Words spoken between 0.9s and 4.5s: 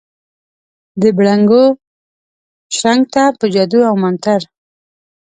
دبنګړو شرنګ ته، په جادو اومنتر،